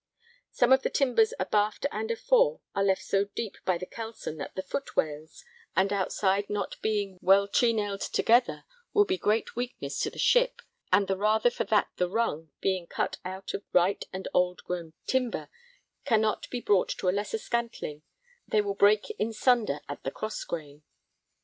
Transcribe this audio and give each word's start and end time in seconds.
Some 0.49 0.73
of 0.73 0.81
the 0.81 0.89
timbers 0.89 1.31
abaft 1.39 1.85
and 1.91 2.09
afore 2.09 2.59
are 2.73 2.83
left 2.83 3.03
so 3.03 3.25
deep 3.25 3.57
by 3.65 3.77
the 3.77 3.85
kelson 3.85 4.37
that 4.37 4.55
the 4.55 4.63
footwales 4.63 5.43
and 5.75 5.93
outside 5.93 6.49
not 6.49 6.81
being 6.81 7.19
well 7.21 7.47
trenailed 7.47 8.01
together 8.01 8.63
will 8.93 9.05
be 9.05 9.13
a 9.13 9.17
great 9.19 9.55
weakness 9.55 9.99
to 9.99 10.09
the 10.09 10.17
ship, 10.17 10.63
and 10.91 11.07
the 11.07 11.15
rather 11.17 11.51
for 11.51 11.65
that 11.65 11.89
the 11.97 12.09
rung, 12.09 12.49
being 12.61 12.87
cut 12.87 13.19
out 13.23 13.53
of 13.53 13.61
right 13.73 14.03
and 14.11 14.27
old 14.33 14.63
grown 14.63 14.93
timber, 15.05 15.49
cannot 16.03 16.49
be 16.49 16.61
brought 16.61 16.89
to 16.97 17.07
a 17.07 17.11
lesser 17.13 17.37
scantling, 17.37 18.01
they 18.47 18.59
will 18.59 18.73
break 18.73 19.11
in 19.19 19.31
sunder 19.31 19.81
at 19.87 20.01
the 20.03 20.09
cross 20.09 20.43
grain. 20.45 20.81